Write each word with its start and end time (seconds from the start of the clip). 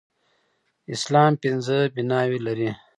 اسلام 0.93 1.31
پنځه 1.43 1.77
بناوې 1.93 2.39
لري. 2.47 2.69